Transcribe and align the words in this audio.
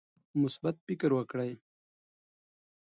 مثبت 0.41 0.75
فکر 0.87 1.09
وکړئ. 1.17 1.51